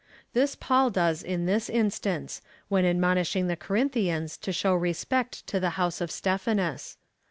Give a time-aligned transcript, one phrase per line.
[0.33, 5.77] This Paul does in this instance, when admonishing the Corinthians to show respect to the
[5.77, 6.97] house of Stephanas.